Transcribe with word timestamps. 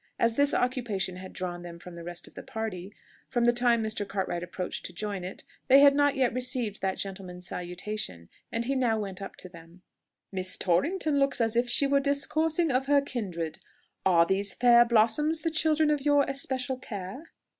As 0.17 0.33
this 0.33 0.51
occupation 0.51 1.17
had 1.17 1.31
drawn 1.31 1.61
them 1.61 1.77
from 1.77 1.93
the 1.93 2.03
rest 2.03 2.27
of 2.27 2.33
the 2.33 2.41
party 2.41 2.91
from 3.29 3.45
the 3.45 3.53
time 3.53 3.83
Mr. 3.83 4.03
Cartwright 4.07 4.41
approached 4.41 4.83
to 4.87 4.93
join 4.93 5.23
it, 5.23 5.43
they 5.67 5.81
had 5.81 5.93
not 5.93 6.15
yet 6.15 6.33
received 6.33 6.81
that 6.81 6.97
gentleman's 6.97 7.45
salutation, 7.45 8.27
and 8.51 8.65
he 8.65 8.73
now 8.73 8.97
went 8.97 9.21
up 9.21 9.35
to 9.35 9.47
them. 9.47 9.83
"Miss 10.31 10.57
Torrington 10.57 11.19
looks 11.19 11.39
as 11.39 11.55
if 11.55 11.69
she 11.69 11.85
were 11.85 11.99
discoursing 11.99 12.71
of 12.71 12.87
her 12.87 12.99
kindred. 13.01 13.59
Are 14.03 14.25
these 14.25 14.55
fair 14.55 14.85
blossoms 14.85 15.41
the 15.41 15.51
children 15.51 15.91
of 15.91 16.01
your 16.03 16.23
especial 16.27 16.77
care?" 16.79 17.25